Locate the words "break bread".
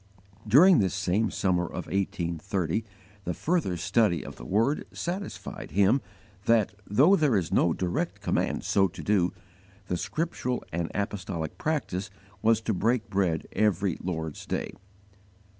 12.73-13.45